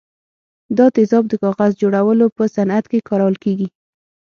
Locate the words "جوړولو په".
1.81-2.43